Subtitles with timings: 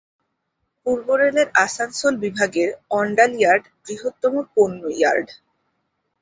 [0.85, 2.69] পূর্ব রেলের আসানসোল বিভাগের
[2.91, 5.27] অণ্ডাল ইয়ার্ড বৃহত্তম পণ্য ইয়ার্ড।